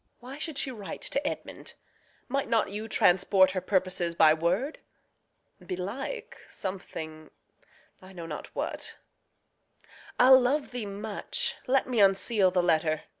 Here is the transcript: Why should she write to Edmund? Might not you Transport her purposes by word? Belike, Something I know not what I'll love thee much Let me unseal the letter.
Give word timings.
Why 0.19 0.39
should 0.39 0.57
she 0.57 0.71
write 0.71 1.01
to 1.03 1.27
Edmund? 1.27 1.75
Might 2.27 2.49
not 2.49 2.71
you 2.71 2.87
Transport 2.87 3.51
her 3.51 3.61
purposes 3.61 4.15
by 4.15 4.33
word? 4.33 4.79
Belike, 5.63 6.37
Something 6.49 7.29
I 8.01 8.11
know 8.11 8.25
not 8.25 8.47
what 8.55 8.97
I'll 10.19 10.39
love 10.39 10.71
thee 10.71 10.87
much 10.87 11.53
Let 11.67 11.85
me 11.87 11.99
unseal 11.99 12.49
the 12.49 12.63
letter. 12.63 13.03